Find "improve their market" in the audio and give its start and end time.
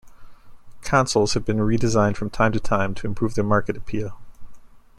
3.05-3.77